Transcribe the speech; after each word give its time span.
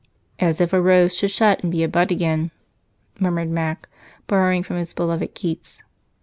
"As 0.39 0.59
if 0.59 0.73
a 0.73 0.81
rose 0.81 1.15
should 1.15 1.29
shut 1.29 1.61
and 1.61 1.71
be 1.71 1.83
a 1.83 1.87
bud 1.87 2.11
again," 2.11 2.49
murmured 3.19 3.51
Mac, 3.51 3.87
borrowing 4.25 4.63
from 4.63 4.77
his 4.77 4.93
beloved 4.93 5.35
Keats. 5.35 5.83